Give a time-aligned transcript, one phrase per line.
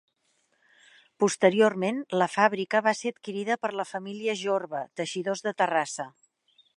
[1.23, 6.11] Posteriorment, la fàbrica, va ser adquirida per la família Jorba, teixidors de Terrassa.